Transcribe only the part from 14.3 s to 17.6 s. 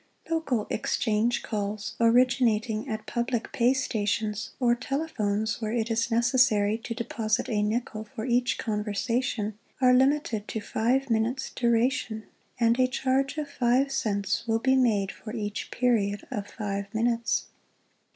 will be made for each period of five minutes.